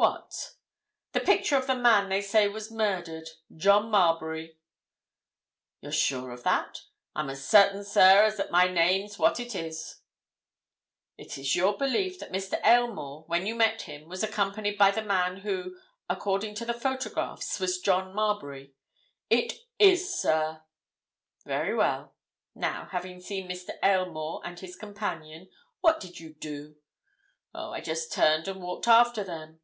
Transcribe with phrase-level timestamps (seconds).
[0.00, 0.52] "What?"
[1.10, 4.56] "The picture of the man they say was murdered—John Marbury."
[5.80, 6.82] "You're sure of that?"
[7.16, 9.96] "I'm as certain, sir, as that my name's what it is."
[11.16, 12.64] "It is your belief that Mr.
[12.64, 15.76] Aylmore, when you met him, was accompanied by the man who,
[16.08, 18.74] according to the photographs, was John Marbury?"
[19.28, 20.62] "It is, sir!"
[21.44, 22.14] "Very well.
[22.54, 23.70] Now, having seen Mr.
[23.82, 25.48] Aylmore and his companion,
[25.80, 26.76] what did you do?"
[27.52, 29.58] "Oh, I just turned and walked after them."